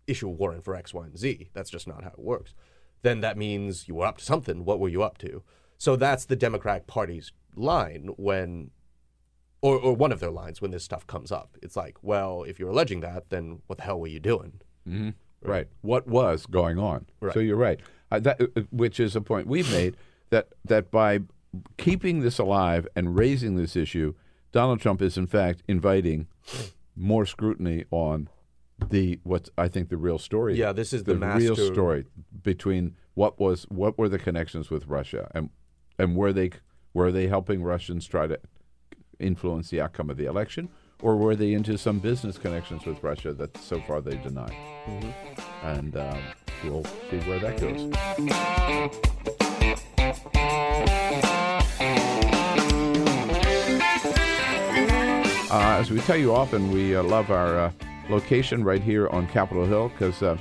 [0.07, 1.49] issue a warrant for X, Y, and Z.
[1.53, 2.53] That's just not how it works.
[3.01, 4.65] Then that means you were up to something.
[4.65, 5.43] What were you up to?
[5.77, 8.71] So that's the Democratic Party's line when,
[9.61, 11.57] or, or one of their lines when this stuff comes up.
[11.61, 14.61] It's like, well, if you're alleging that, then what the hell were you doing?
[15.41, 15.67] Right.
[15.81, 17.05] What was going on?
[17.19, 17.33] Right.
[17.33, 17.79] So you're right.
[18.11, 19.97] Uh, that, uh, which is a point we've made
[20.29, 21.19] that that by
[21.77, 24.13] keeping this alive and raising this issue,
[24.51, 26.27] Donald Trump is in fact inviting
[26.95, 28.29] more scrutiny on
[28.89, 30.55] the what I think the real story.
[30.55, 32.05] Yeah, this is the, the real story
[32.43, 35.49] between what was what were the connections with Russia and
[35.97, 36.51] and were they
[36.93, 38.39] were they helping Russians try to
[39.19, 40.69] influence the outcome of the election
[41.01, 44.49] or were they into some business connections with Russia that so far they deny?
[44.87, 45.67] Mm-hmm.
[45.67, 46.19] And um,
[46.63, 47.91] we'll see where that goes.
[55.51, 57.59] Uh, as we tell you often, we uh, love our.
[57.59, 57.71] Uh,
[58.09, 60.37] location right here on Capitol Hill because uh,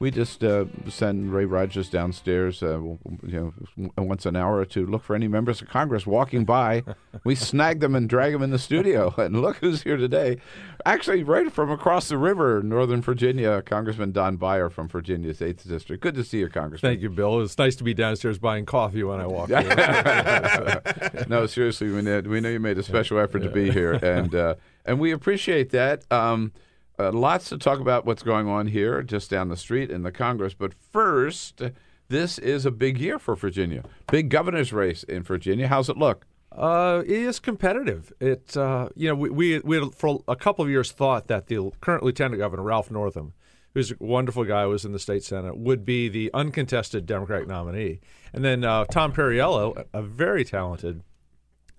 [0.00, 5.02] we just uh, send Ray Rogers downstairs, uh, you know, once an hour to look
[5.02, 6.82] for any members of Congress walking by.
[7.24, 10.38] we snag them and drag them in the studio, and look who's here today.
[10.84, 16.02] Actually, right from across the river, Northern Virginia, Congressman Don Beyer from Virginia's Eighth District.
[16.02, 16.92] Good to see you, Congressman.
[16.92, 17.40] Thank you, Bill.
[17.40, 19.66] It's nice to be downstairs buying coffee when I walk in.
[21.28, 24.34] no, seriously, we know, we know you made a special effort to be here, and
[24.34, 26.04] uh, and we appreciate that.
[26.12, 26.52] Um,
[26.98, 30.12] uh, lots to talk about what's going on here, just down the street in the
[30.12, 30.54] Congress.
[30.54, 31.62] But first,
[32.08, 33.84] this is a big year for Virginia.
[34.10, 35.68] Big governor's race in Virginia.
[35.68, 36.26] How's it look?
[36.52, 38.12] Uh, it is competitive.
[38.20, 41.48] It, uh, you know, we, we we had for a couple of years thought that
[41.48, 43.34] the current Lieutenant Governor Ralph Northam,
[43.74, 48.00] who's a wonderful guy, was in the state senate, would be the uncontested Democratic nominee,
[48.32, 51.02] and then uh, Tom Perriello, a very talented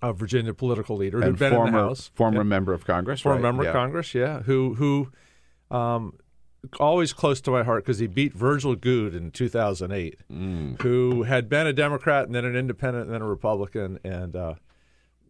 [0.01, 2.43] uh, Virginia political leader who'd and been former in the House, former Yeah.
[2.43, 3.41] member of Congress, former right?
[3.41, 3.69] member Yeah.
[3.69, 5.11] of Congress, yeah, who who,
[5.75, 6.13] um,
[6.79, 10.81] always close to my heart because he beat Virgil Goode in 2008, Mm.
[10.81, 14.55] who had been a Democrat and then an Independent and then a Republican, and uh,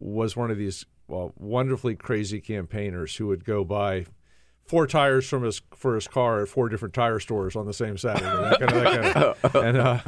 [0.00, 4.04] was one of these well, wonderfully crazy campaigners who would go buy
[4.68, 7.96] four tires from his for his car at four different tire stores on the same
[7.98, 8.24] Saturday.
[8.26, 9.98] That kind of, that kind of, and uh,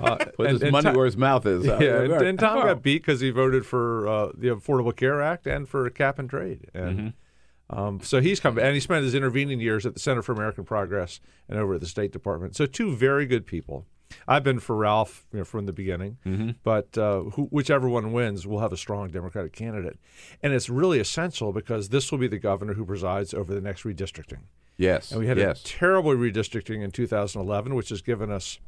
[0.00, 1.64] uh, Put and- his and money Tom- where his mouth is.
[1.66, 2.62] yeah, and, and Tom Oh.
[2.62, 6.30] got beat because he voted for uh, the Affordable Care Act and for cap and
[6.30, 7.78] trade, and Mm-hmm.
[7.78, 10.64] um, so he's come and he spent his intervening years at the Center for American
[10.64, 12.54] Progress and over at the State Department.
[12.54, 13.86] So two very good people.
[14.28, 16.50] I've been for Ralph you know, from the beginning, Mm-hmm.
[16.62, 19.98] but uh, who, whichever one wins, we'll have a strong Democratic candidate,
[20.42, 23.82] and it's really essential because this will be the governor who presides over the next
[23.84, 24.40] redistricting.
[24.76, 25.60] Yes, And we had yes.
[25.60, 28.58] a terrible redistricting in 2011, which has given us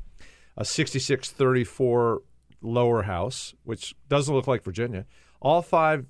[0.56, 2.22] a 66 34
[2.62, 5.04] lower house, which doesn't look like Virginia.
[5.40, 6.06] All five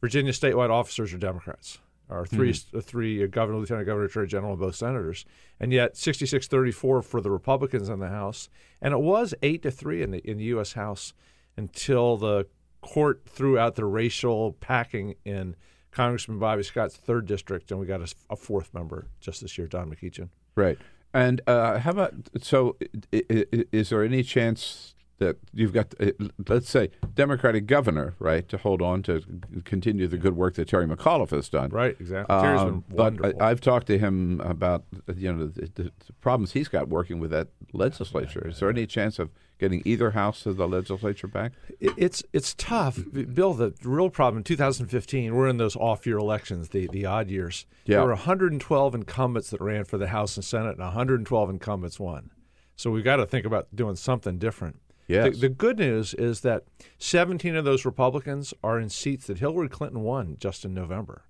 [0.00, 1.78] Virginia statewide officers are Democrats.
[2.08, 2.78] Our 3 Mm-hmm.
[2.78, 5.24] uh, three uh, governor, lieutenant governor, attorney general, and both senators,
[5.58, 8.48] and yet 66-34 for the Republicans in the House,
[8.80, 10.74] and it was eight to three in the in the U.S.
[10.74, 11.12] House
[11.56, 12.46] until the
[12.80, 15.56] court threw out the racial packing in
[15.90, 19.66] Congressman Bobby Scott's third district, and we got a, a fourth member just this year,
[19.66, 20.28] Don McEachin.
[20.54, 20.78] Right.
[21.14, 22.76] And uh, how about so?
[23.10, 26.10] Is there any chance that you've got, uh,
[26.48, 29.22] let's say, Democratic governor, right, to hold on to
[29.64, 31.70] continue the good work that Terry McAuliffe has done?
[31.70, 32.36] Right, exactly.
[32.38, 33.40] Terry's been but.
[33.40, 34.84] I, I've talked to him about
[35.16, 38.46] you know the, the, the problems he's got working with that legislature.
[38.48, 41.52] Is there any chance of getting either house of the legislature back?
[41.80, 42.98] It- It's it's tough,
[43.32, 43.54] Bill.
[43.54, 47.64] The real problem in 2015, we're in those off-year elections, the the odd years.
[47.86, 47.96] Yeah.
[47.98, 52.30] There were 112 incumbents that ran for the House and Senate, and 112 incumbents won.
[52.78, 54.78] So we've got to think about doing something different.
[55.08, 55.34] Yes.
[55.34, 56.64] The, the good news is that
[56.98, 61.22] 17 of those Republicans are in seats that Hillary Clinton won just in November.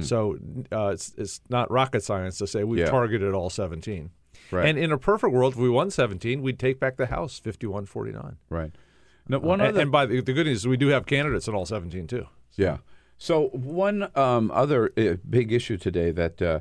[0.00, 0.38] So
[0.72, 2.86] uh, it's it's not rocket science to say we've Mm-hmm.
[2.86, 2.90] Yeah.
[2.90, 4.08] targeted all 17.
[4.50, 4.64] Right.
[4.66, 8.36] And in a perfect world, if we won 17, we'd take back the House 51-49.
[8.48, 8.72] Right.
[9.28, 11.46] Now, one and, other and by the, the good news is we do have candidates
[11.46, 12.26] in all 17 too.
[12.54, 12.78] Yeah.
[13.18, 16.60] So one um, other uh, big issue today that uh,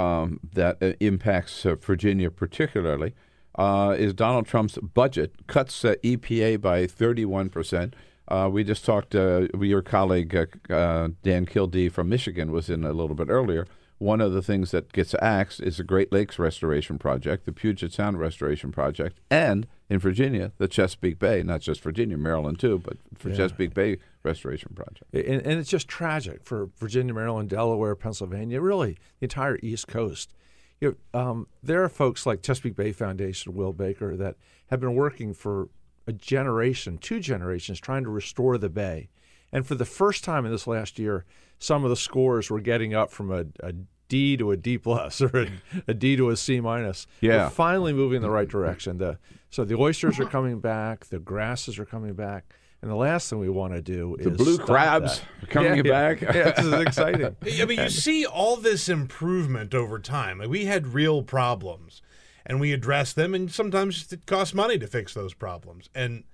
[0.00, 3.12] um, that uh, impacts uh, Virginia particularly
[3.56, 7.94] uh, is Donald Trump's budget cuts uh, EPA by 31 percent.
[8.28, 9.14] Uh, we just talked.
[9.14, 13.66] Uh, your colleague uh, uh, Dan Kildee from Michigan was in a little bit earlier.
[13.98, 17.94] One of the things that gets axed is the Great Lakes Restoration Project, the Puget
[17.94, 22.98] Sound Restoration Project, and in Virginia, the Chesapeake Bay, not just Virginia, Maryland too, but
[23.16, 25.14] for Chesapeake Bay Restoration Project.
[25.14, 30.34] And, and it's just tragic for Virginia, Maryland, Delaware, Pennsylvania, really the entire East Coast.
[30.80, 34.36] You know, um, there are folks like Chesapeake Bay Foundation, Will Baker, that
[34.68, 35.68] have been working for
[36.06, 39.08] a generation, two generations, trying to restore the bay.
[39.52, 41.24] And for the first time in this last year,
[41.58, 43.72] some of the scores were getting up from a, a
[44.08, 45.50] D to a D plus or a,
[45.88, 47.06] a D to a C minus.
[47.20, 47.44] Yeah.
[47.44, 48.98] We're finally moving in the right direction.
[48.98, 49.18] The,
[49.50, 52.54] so the oysters are coming back, the grasses are coming back.
[52.82, 55.44] And the last thing we want to do The is blue stop crabs that.
[55.44, 55.90] are coming Yeah, yeah.
[56.14, 56.20] back.
[56.20, 57.36] Yeah, this is exciting.
[57.60, 60.38] I mean, you see all this improvement over time.
[60.38, 62.02] Like, we had real problems,
[62.44, 66.24] and we addressed them, and sometimes it costs money to fix those problems, and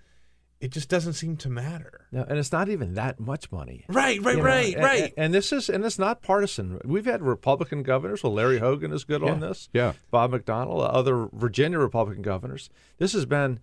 [0.61, 2.07] it just doesn't seem to matter.
[2.13, 3.85] No, and it's not even that much money.
[3.89, 5.03] Right, right, You know, right, and- right.
[5.05, 6.81] And, and this is and it's not partisan.
[6.85, 8.23] We've had Republican governors.
[8.23, 9.69] Well, Larry Hogan is good on this.
[9.73, 9.95] yeah.
[10.11, 12.69] Bob McDonnell, other Virginia Republican governors.
[12.99, 13.59] This has been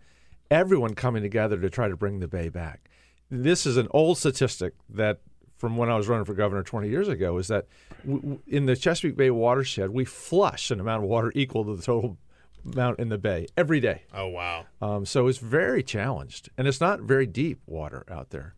[0.51, 2.89] everyone coming together to try to bring the Bay back.
[3.29, 5.19] This is an old statistic that
[5.57, 7.67] from when I was running for governor 20 years ago is that
[8.03, 11.75] w- w- in the Chesapeake Bay watershed, we flush an amount of water equal to
[11.75, 12.17] the total
[12.65, 14.03] amount in the bay every day.
[14.13, 14.65] Oh wow.
[14.81, 18.55] Um, so it's very challenged, and it's not very deep water out there.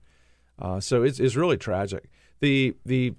[0.60, 2.10] Uh, so it's, it's really tragic.
[2.40, 3.16] The the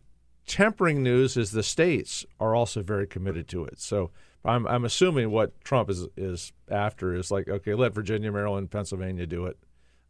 [0.46, 3.80] tempering news is the states are also very committed to it.
[3.80, 4.10] So
[4.44, 9.26] I'm I'm assuming what Trump is is after is like okay, let Virginia, Maryland, Pennsylvania
[9.26, 9.56] do it,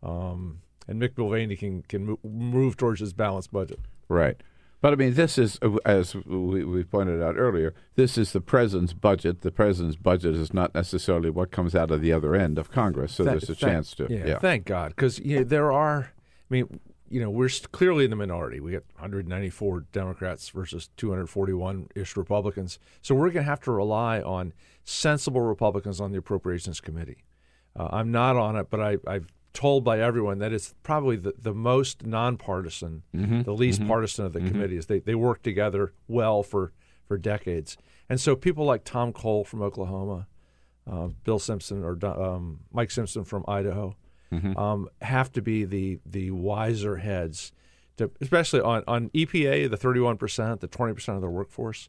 [0.03, 3.81] um, and Mick Mulvaney can can move towards his balanced budget.
[4.09, 4.37] Right.
[4.81, 8.92] But I mean, this is, as we, we pointed out earlier, this is the president's
[8.92, 9.42] budget.
[9.42, 13.12] The president's budget is not necessarily what comes out of the other end of Congress.
[13.14, 14.09] So Thank- there's a thank- chance to.
[14.11, 14.38] Yeah, yeah.
[14.40, 16.11] thank God, because you know, there are.
[16.11, 16.81] I mean,
[17.12, 18.59] you know, we're clearly in the minority.
[18.59, 22.79] We got 194 Democrats versus 241 ish Republicans.
[23.03, 24.53] So we're going to have to rely on
[24.85, 27.25] sensible Republicans on the Appropriations Committee.
[27.79, 31.35] Uh, I'm not on it, but I, I've told by everyone that it's probably the,
[31.38, 33.42] the most nonpartisan, Mm-hmm.
[33.42, 34.87] the least partisan of the committees.
[34.87, 36.72] They they work together well for
[37.07, 37.77] for decades,
[38.09, 40.27] and so people like Tom Cole from Oklahoma,
[40.90, 43.94] uh, Bill Simpson or um, Mike Simpson from Idaho,
[44.57, 47.53] um, have to be the the wiser heads,
[47.97, 51.88] to, especially on on EPA, the 31 percent, the 20 percent of their workforce,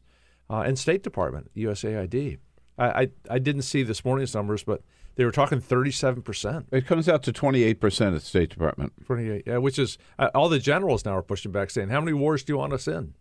[0.50, 2.38] uh, and State Department, USAID.
[2.78, 4.82] I, I I didn't see this morning's numbers, but
[5.16, 6.66] they were talking 37 percent.
[6.72, 8.92] It comes out to 28% at State Department.
[9.06, 12.12] 28, yeah, which is uh, all the generals now are pushing back, saying, "How many
[12.12, 13.14] wars do you want us in?"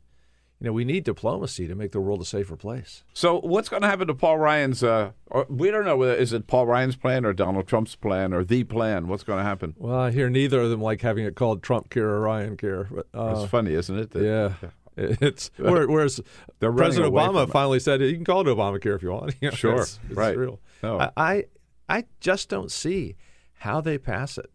[0.59, 3.03] You know, we need diplomacy to make the world a safer place.
[3.13, 4.81] So what's going to happen to Paul Ryan's?
[4.81, 8.33] Uh, or we don't know whether is it Paul Ryan's plan or Donald Trump's plan
[8.33, 9.07] or the plan.
[9.09, 9.75] What's going to happen?
[9.77, 12.85] Well, I hear neither of them like having it called Trump care or Ryan care.
[12.89, 14.11] But, uh, It's funny, isn't it?
[14.11, 14.53] that- yeah,
[14.95, 16.21] it's where- whereas
[16.61, 19.35] President Obama finally said you can call it Obamacare if you want.
[19.41, 20.37] You know, Sure, it's- it's right.
[20.37, 20.59] real.
[20.81, 21.11] No.
[21.17, 21.45] I
[21.89, 23.17] I just don't see
[23.55, 24.49] how they pass it.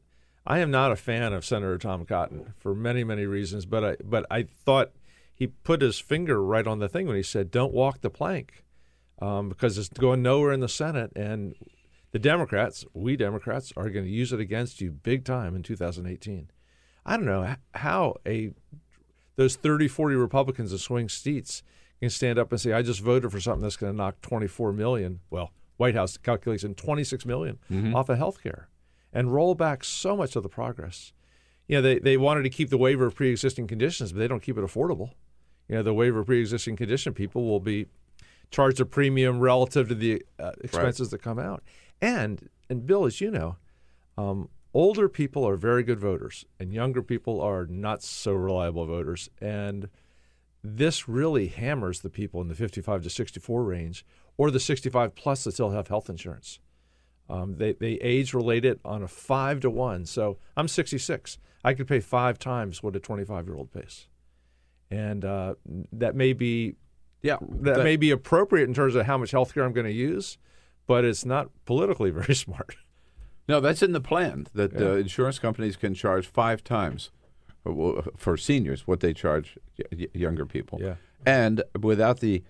[0.47, 3.97] I am not a fan of Senator Tom Cotton for many many reasons, but I
[4.03, 4.93] but I thought
[5.39, 8.65] he put his finger right on the thing when he said, "Don't walk the plank,"
[9.21, 11.55] um, because it's going nowhere in the Senate, and
[12.11, 16.51] the Democrats, we Democrats, are going to use it against you big time in 2018.
[17.07, 18.53] I don't know how a
[19.37, 21.63] those 30, 40 Republicans in swing seats
[22.01, 24.73] can stand up and say, I just voted for something that's going to knock 24
[24.73, 27.59] million, well, White House calculation, 26 million
[27.95, 28.69] off of health care
[29.13, 31.13] and roll back so much of the progress.
[31.67, 34.29] You know, they, they wanted to keep the waiver of pre existing conditions, but they
[34.29, 35.13] don't keep it affordable.
[35.69, 37.87] You know, the waiver of pre existing condition people will be
[38.51, 41.63] charged a premium relative to the uh, expenses that come out.
[42.01, 43.57] And, and Bill, as you know,
[44.17, 49.29] um, older people are very good voters, and younger people are not so reliable voters.
[49.41, 49.89] And
[50.63, 54.05] this really hammers the people in the 55 to 64 range,
[54.37, 56.61] or the 65 plus that still have health insurance.
[57.31, 60.07] Um, they they age related on a five to one.
[60.07, 61.39] So I'm 66.
[61.63, 64.07] I could pay five times what a 25 year old pays,
[64.91, 65.55] and uh,
[65.93, 66.77] that may be
[67.23, 69.87] Yeah, that, that- may be appropriate in terms of how much health care I'm going
[69.87, 70.39] to use,
[70.87, 72.77] but it's not politically very smart.
[73.49, 77.11] No, that's in the plan that uh, insurance companies can charge five times
[77.65, 79.57] for, for seniors what they charge
[80.13, 80.79] younger people.
[80.83, 80.97] Yeah.
[81.25, 82.43] and without the,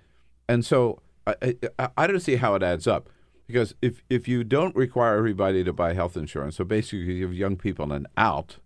[0.48, 3.10] and so I, I, I don't see how it adds up
[3.46, 7.32] because if if you don't require everybody to buy health insurance, so basically you give
[7.34, 8.56] young people an out,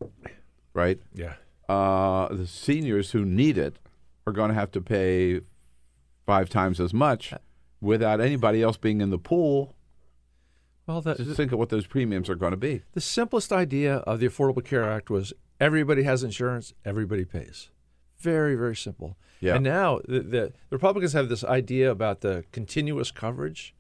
[0.73, 1.01] right?
[1.15, 1.35] Yeah.
[1.73, 3.79] Uh, the seniors who need it
[4.27, 5.41] are going to have to pay
[6.27, 7.33] five times as much
[7.81, 9.75] without anybody else being in the pool.
[10.87, 12.83] Well, Just think of what those premiums are going to be.
[12.93, 17.71] the simplest idea of the Affordable Care Act was everybody has insurance, everybody pays.
[18.19, 19.17] Very, very simple.
[19.41, 19.55] Yeah.
[19.55, 23.75] And now the, the, the Republicans have this idea about the continuous coverage.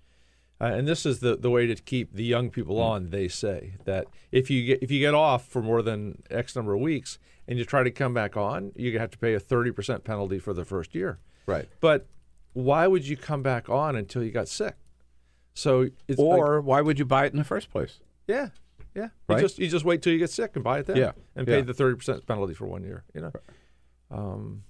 [0.61, 3.11] Uh, and this is the, the way to keep the young people on.
[3.11, 6.72] They say that if you get if you get off for more than X number
[6.74, 9.70] of weeks and you try to come back on, you have to pay a thirty
[9.72, 11.18] percent penalty for the first year.
[11.46, 11.68] Right.
[11.81, 12.07] But
[12.52, 14.76] why would you come back on until you got sick?
[15.55, 18.00] So it's like- Or why would you buy it in the first place?
[18.26, 18.48] yeah,
[18.94, 19.09] yeah.
[19.28, 19.37] Right?
[19.37, 20.96] You just you just wait till you get sick and buy it then.
[20.96, 21.62] Yeah, and pay yeah.
[21.62, 23.05] the thirty percent penalty for one year.
[23.14, 23.33] You know,
[24.11, 24.62] um,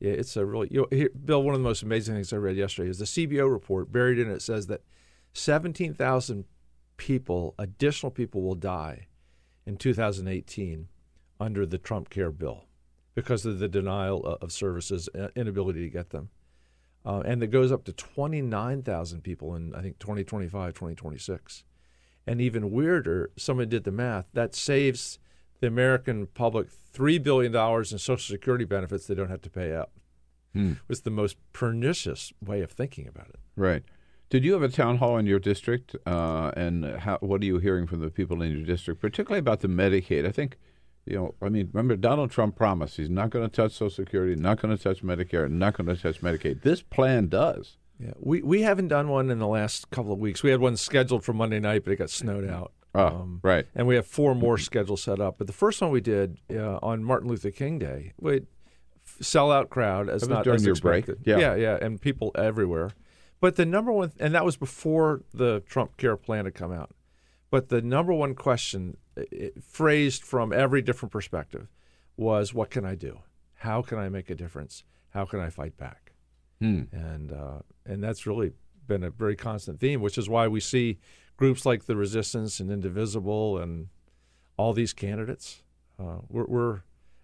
[0.00, 1.42] yeah, it's a really you know, here, Bill.
[1.42, 3.92] One of the most amazing things I read yesterday is the CBO report.
[3.92, 4.82] Buried in it says that
[5.32, 6.44] seventeen thousand
[6.96, 9.06] people, additional people, will die
[9.66, 10.88] in 2018
[11.40, 12.64] under the Trump Care bill
[13.14, 16.30] because of the denial of services, uh, inability to get them.
[17.04, 21.64] Uh, and it goes up to 29,000 people in, I think, 2025, 2026.
[22.26, 25.18] And even weirder, someone did the math, that saves
[25.60, 29.90] the American public $3 billion in Social Security benefits they don't have to pay out.
[30.72, 33.36] It was the most pernicious way of thinking about it.
[33.56, 33.82] Right.
[34.30, 35.94] Did you have a town hall in your district?
[36.04, 39.60] Uh, and how, what are you hearing from the people in your district, particularly about
[39.60, 40.26] the Medicaid?
[40.26, 40.56] I think,
[41.06, 44.34] you know, I mean, remember Donald Trump promised he's not going to touch Social Security,
[44.34, 46.62] not going to touch Medicare, not going to touch Medicaid.
[46.62, 47.76] This plan does.
[47.98, 50.42] Yeah, we, we haven't done one in the last couple of weeks.
[50.42, 52.54] We had one scheduled for Monday night, but it got snowed mm-hmm.
[52.54, 52.72] out.
[52.94, 53.66] Oh, right.
[53.74, 54.62] And we have four more mm-hmm.
[54.62, 55.38] scheduled set up.
[55.38, 58.42] But the first one we did uh, on Martin Luther King Day, we
[59.20, 61.04] sellout crowd as not during as your break?
[61.04, 61.26] expected.
[61.26, 61.38] Yeah.
[61.38, 62.90] yeah, yeah, and people everywhere.
[63.40, 66.90] But the number one, and that was before the Trump Care Plan had come out.
[67.50, 68.96] But the number one question,
[69.62, 71.68] phrased from every different perspective,
[72.16, 73.20] was, "What can I do?
[73.54, 74.84] How can I make a difference?
[75.10, 76.12] How can I fight back?"
[76.60, 76.84] Hmm.
[76.92, 78.52] And uh, and that's really
[78.86, 80.98] been a very constant theme, which is why we see
[81.36, 83.88] groups like the Resistance and Indivisible and
[84.56, 85.62] all these candidates.
[85.98, 86.80] Uh, we're, we're,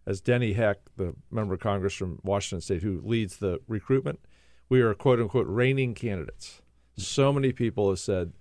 [0.06, 4.20] as Denny Heck, the member of Congress from Washington State who leads the recruitment,
[4.68, 6.62] we are quote unquote raining candidates.
[6.96, 8.32] So many people have said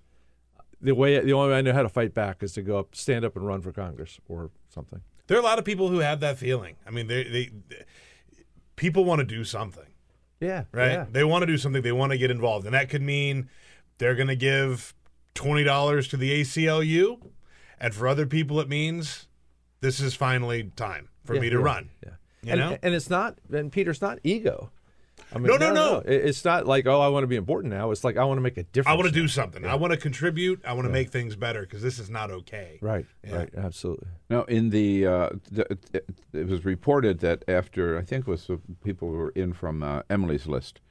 [0.82, 2.96] the way the only way I know how to fight back is to go up,
[2.96, 5.02] stand up, and run for Congress or something.
[5.28, 6.76] There are a lot of people who have that feeling.
[6.86, 7.84] I mean, they, they, they
[8.76, 9.86] people want to do something,
[10.40, 10.92] Yeah, right?
[10.92, 11.06] Yeah.
[11.10, 11.82] They want to do something.
[11.82, 13.50] They want to get involved, and that could mean
[13.98, 14.94] they're going to give
[15.36, 17.30] twenty dollars to the ACLU,
[17.80, 19.28] and for other people, it means
[19.82, 21.90] this is finally time for Yeah, me to yeah, run.
[22.04, 22.10] Yeah,
[22.44, 22.78] You and, know?
[22.84, 24.72] and it's not, and Peter's not ego.
[25.34, 25.98] I mean, No, no, no.
[26.00, 27.92] It- It's not like oh, I want to be important now.
[27.92, 28.94] It's like I want to make a difference.
[28.94, 29.28] I want to do now.
[29.28, 29.66] something.
[29.66, 30.62] I want to contribute.
[30.66, 32.80] I want to make things better because this is not okay.
[32.82, 33.36] Right, Yeah.
[33.38, 34.08] right, absolutely.
[34.30, 38.48] Now, in the, uh, the it, it was reported that after I think it was
[38.48, 40.82] the people who were in from uh, Emily's list,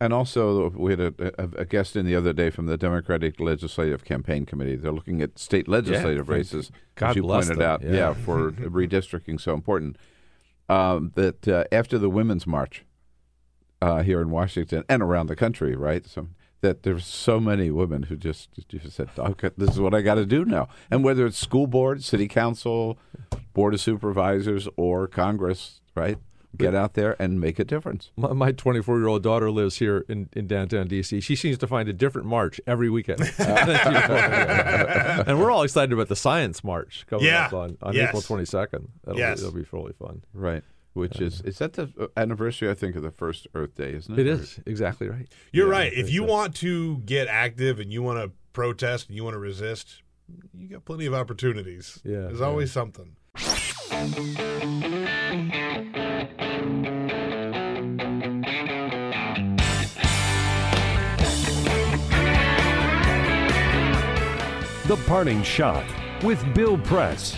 [0.00, 3.38] and also we had a, a, a guest in the other day from the Democratic
[3.40, 4.76] Legislative Campaign Committee.
[4.76, 7.82] They're looking at state legislative thank- races, God as you bless pointed them, out.
[7.82, 8.14] yeah.
[8.14, 9.96] for redistricting so important.
[10.68, 12.84] Um, that uh, after the Women's March
[13.82, 16.06] uh, here in Washington and around the country, right?
[16.06, 16.28] So
[16.62, 20.16] that there's so many women who just just said, "Okay, this is what I got
[20.16, 22.98] to do now." And whether it's school board, city council,
[23.54, 26.18] board of supervisors, or Congress, right?
[26.56, 28.10] Get out there and make a difference.
[28.16, 31.22] My, my 24 year old daughter lives here in, in downtown DC.
[31.22, 33.20] She seems to find a different march every weekend.
[33.38, 37.46] and we're all excited about the science march coming Yeah.
[37.46, 38.08] up on, on Yes.
[38.08, 38.88] April 22nd.
[39.04, 39.38] That'll, Yes.
[39.38, 40.22] be, that'll be really fun.
[40.34, 40.64] Right.
[40.92, 42.68] Which is is that the uh, anniversary?
[42.68, 44.40] I think of the first Earth Day, isn't It it?
[44.40, 45.28] is exactly right.
[45.52, 45.92] You're Yeah, right.
[45.92, 49.34] If you a- want to get active and you want to protest and you want
[49.34, 50.02] to resist,
[50.52, 52.00] you got plenty of opportunities.
[52.04, 52.46] Yeah, There's yeah.
[52.46, 53.14] always something.
[64.86, 65.84] The Parting Shot
[66.24, 67.36] with Bill Press.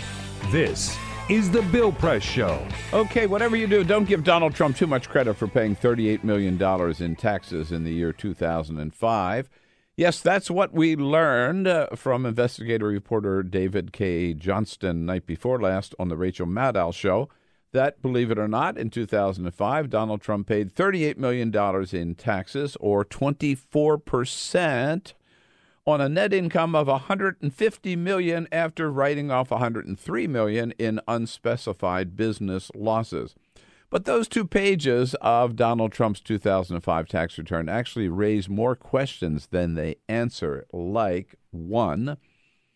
[0.49, 0.97] This
[1.29, 2.65] is The Bill Press Show.
[2.91, 6.61] Okay, whatever you do, don't give Donald Trump too much credit for paying $38 million
[7.01, 9.49] in taxes in the year 2005.
[9.95, 15.95] Yes, that's what we learned uh, from investigative reporter David Cay Johnston night before last
[15.97, 17.29] on the Rachel Maddow show.
[17.71, 21.55] That, believe it or not, in 2005, Donald Trump paid $38 million
[21.93, 25.13] in taxes, or 24%
[25.85, 32.71] on a net income of 150 million after writing off 103 million in unspecified business
[32.73, 33.35] losses.
[33.89, 39.75] But those two pages of Donald Trump's 2005 tax return actually raise more questions than
[39.75, 40.65] they answer.
[40.73, 42.17] Like, one,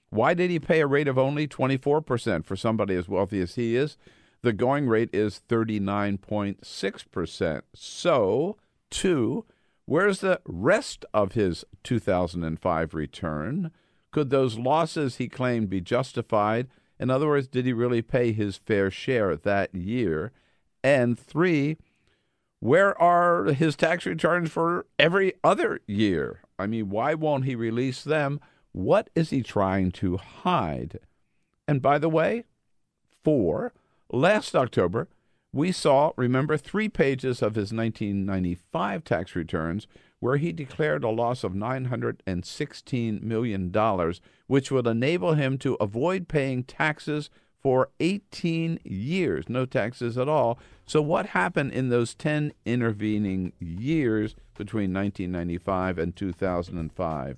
[0.09, 3.75] why did he pay a rate of only 24% for somebody as wealthy as he
[3.75, 3.97] is?
[4.43, 7.61] The going rate is 39.6%.
[7.73, 8.57] So,
[8.91, 9.45] two,
[9.88, 13.71] where's the rest of his 2005 return?
[14.11, 16.67] Could those losses he claimed be justified?
[16.99, 20.31] In other words, did he really pay his fair share that year?
[20.83, 21.77] And three,
[22.59, 26.41] where are his tax returns for every other year?
[26.59, 28.39] I mean, why won't he release them?
[28.71, 30.99] What is he trying to hide?
[31.67, 32.45] And by the way,
[33.23, 33.73] four,
[34.11, 35.07] last October,
[35.53, 39.87] we saw, remember, three pages of his 1995 tax returns
[40.19, 44.13] where he declared a loss of $916 million,
[44.47, 47.29] which would enable him to avoid paying taxes
[47.61, 50.57] for 18 years, no taxes at all.
[50.85, 57.37] So, what happened in those 10 intervening years between 1995 and 2005?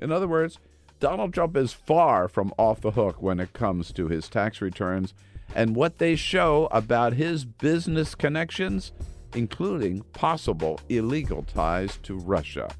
[0.00, 0.58] In other words,
[1.00, 5.12] Donald Trump is far from off the hook when it comes to his tax returns
[5.54, 8.92] and what they show about his business connections,
[9.34, 12.70] including possible illegal ties to Russia.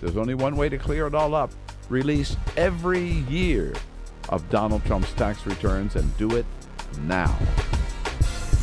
[0.00, 1.50] There's only one way to clear it all up
[1.88, 3.72] release every year
[4.30, 6.46] of Donald Trump's tax returns and do it
[7.02, 7.36] now.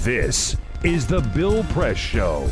[0.02, 2.50] This is The Bill Press Show.